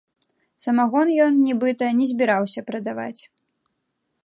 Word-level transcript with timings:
Самагон 0.63 1.07
ён, 1.25 1.33
нібыта, 1.49 1.85
не 1.99 2.05
збіраўся 2.13 2.65
прадаваць. 2.69 3.21